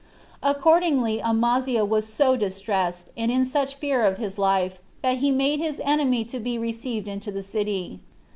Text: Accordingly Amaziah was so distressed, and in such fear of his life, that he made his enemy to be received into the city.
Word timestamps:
Accordingly 0.41 1.21
Amaziah 1.21 1.85
was 1.85 2.11
so 2.11 2.35
distressed, 2.35 3.09
and 3.15 3.29
in 3.31 3.45
such 3.45 3.75
fear 3.75 4.03
of 4.03 4.17
his 4.17 4.39
life, 4.39 4.79
that 5.03 5.17
he 5.17 5.29
made 5.29 5.59
his 5.59 5.79
enemy 5.85 6.25
to 6.25 6.39
be 6.39 6.57
received 6.57 7.07
into 7.07 7.31
the 7.31 7.43
city. 7.43 7.99